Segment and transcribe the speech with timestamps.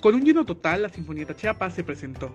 [0.00, 2.30] Con un lleno total, la Sinfonieta Chiapas se presentó.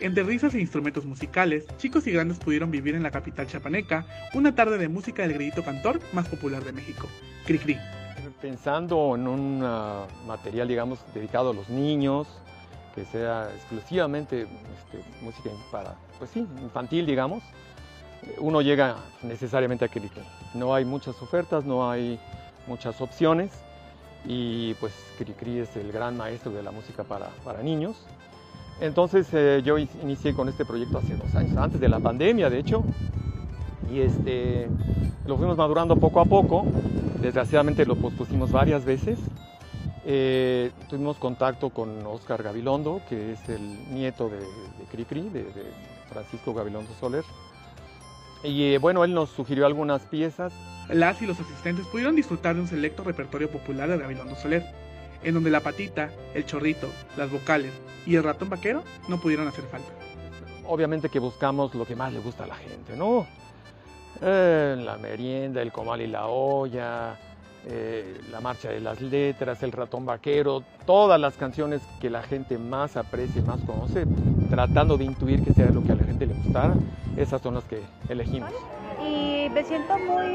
[0.00, 4.54] Entre risas e instrumentos musicales, chicos y grandes pudieron vivir en la capital chiapaneca una
[4.54, 7.06] tarde de música del grito cantor más popular de México,
[7.44, 7.76] Cricri.
[8.40, 12.26] Pensando en un uh, material, digamos, dedicado a los niños,
[12.94, 17.42] que sea exclusivamente este, música para, pues sí, infantil, digamos,
[18.38, 20.22] uno llega necesariamente a Cricri.
[20.54, 22.18] No hay muchas ofertas, no hay
[22.66, 23.50] muchas opciones
[24.24, 27.96] y pues Cricri es el gran maestro de la música para, para niños.
[28.80, 32.58] Entonces eh, yo inicié con este proyecto hace dos años, antes de la pandemia de
[32.58, 32.82] hecho,
[33.92, 34.68] y este,
[35.26, 36.64] lo fuimos madurando poco a poco,
[37.20, 39.18] desgraciadamente lo pospusimos varias veces.
[40.04, 45.64] Eh, tuvimos contacto con Oscar Gabilondo, que es el nieto de, de Cricri, de, de
[46.08, 47.24] Francisco Gabilondo Soler.
[48.42, 50.52] Y eh, bueno, él nos sugirió algunas piezas.
[50.88, 54.64] Las y los asistentes pudieron disfrutar de un selecto repertorio popular de Gabilondo Soler,
[55.22, 57.72] en donde la patita, el chorrito, las vocales
[58.06, 59.88] y el ratón vaquero no pudieron hacer falta.
[60.66, 63.26] Obviamente que buscamos lo que más le gusta a la gente, ¿no?
[64.20, 67.18] Eh, la merienda, el comal y la olla,
[67.64, 72.58] eh, la marcha de las letras, el ratón vaquero, todas las canciones que la gente
[72.58, 74.04] más aprecia y más conoce,
[74.50, 76.74] tratando de intuir que sea lo que a la gente le gustara,
[77.16, 78.50] esas son las que elegimos.
[79.04, 80.28] Y me siento muy,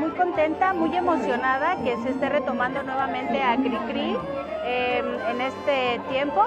[0.00, 4.16] muy contenta, muy emocionada que se esté retomando nuevamente a Cricri
[4.64, 6.42] eh, en este tiempo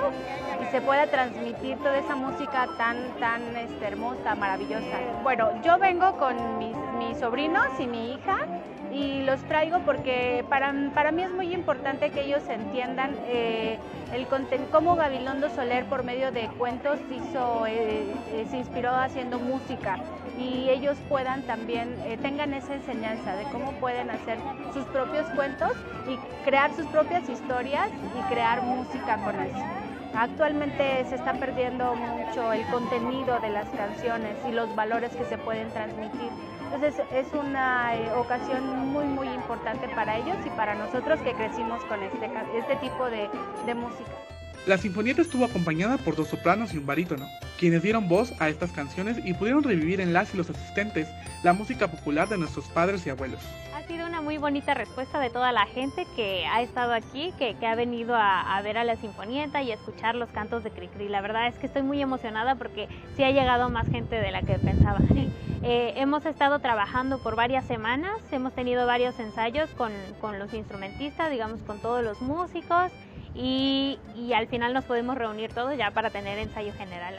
[0.61, 4.97] y se pueda transmitir toda esa música tan, tan este, hermosa, maravillosa.
[5.23, 8.37] Bueno, yo vengo con mis, mis sobrinos y mi hija
[8.97, 13.77] y los traigo porque para, para mí es muy importante que ellos entiendan eh,
[14.13, 14.27] el
[14.71, 18.15] cómo Gabilondo Soler por medio de cuentos hizo, eh,
[18.49, 19.99] se inspiró haciendo música
[20.39, 24.37] y ellos puedan también, eh, tengan esa enseñanza de cómo pueden hacer
[24.73, 25.73] sus propios cuentos
[26.07, 29.63] y crear sus propias historias y crear música con eso.
[30.15, 35.37] Actualmente se está perdiendo mucho el contenido de las canciones y los valores que se
[35.37, 36.31] pueden transmitir.
[36.71, 41.81] Entonces es una eh, ocasión muy muy importante para ellos y para nosotros que crecimos
[41.85, 43.29] con este, este tipo de,
[43.65, 44.11] de música.
[44.65, 47.25] La sinfonieta estuvo acompañada por dos sopranos y un barítono,
[47.57, 51.07] quienes dieron voz a estas canciones y pudieron revivir en las y los asistentes
[51.41, 53.39] la música popular de nuestros padres y abuelos.
[53.87, 57.55] Ha sido una muy bonita respuesta de toda la gente que ha estado aquí, que,
[57.55, 61.07] que ha venido a, ver a la sinfonieta y a escuchar los cantos de Cricri.
[61.07, 64.41] La verdad es que estoy muy emocionada porque sí ha llegado más gente de la
[64.41, 64.99] que pensaba.
[65.63, 71.31] Eh, hemos estado trabajando por varias semanas, hemos tenido varios ensayos con, con los instrumentistas,
[71.31, 72.91] digamos con todos los músicos
[73.33, 77.15] y, y, al final nos podemos reunir todos ya para tener ensayo general.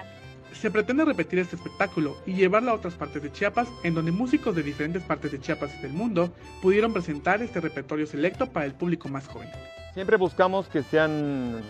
[0.53, 4.57] Se pretende repetir este espectáculo y llevarlo a otras partes de Chiapas, en donde músicos
[4.57, 8.73] de diferentes partes de Chiapas y del mundo pudieron presentar este repertorio selecto para el
[8.73, 9.49] público más joven.
[9.95, 11.61] Siempre buscamos que sean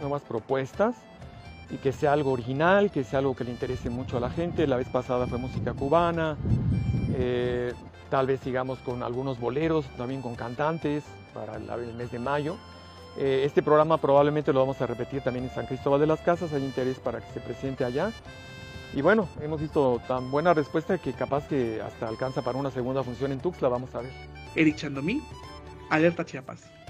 [0.00, 0.96] nuevas propuestas
[1.70, 4.66] y que sea algo original, que sea algo que le interese mucho a la gente.
[4.66, 6.36] La vez pasada fue música cubana,
[7.14, 7.72] eh,
[8.10, 12.56] tal vez sigamos con algunos boleros, también con cantantes para el mes de mayo.
[13.18, 16.52] Eh, este programa probablemente lo vamos a repetir también en San Cristóbal de las Casas,
[16.52, 18.10] hay interés para que se presente allá.
[18.94, 23.02] Y bueno, hemos visto tan buena respuesta que capaz que hasta alcanza para una segunda
[23.02, 24.12] función en Tuxtla, vamos a ver.
[24.54, 25.22] Eric Chandomí,
[25.90, 26.81] Alerta Chiapas.